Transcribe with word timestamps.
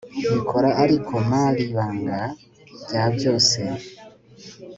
bikora 0.33 0.69
ariko 0.83 1.13
mar 1.29 1.53
ibanga 1.67 2.19
rya 2.83 3.03
byose 3.15 3.59